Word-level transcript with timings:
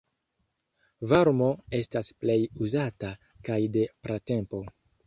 Varmo 1.11 1.51
estas 1.81 2.11
plej 2.25 2.39
uzata, 2.69 3.13
kaj 3.51 3.61
de 3.79 3.89
pratempo. 4.09 4.69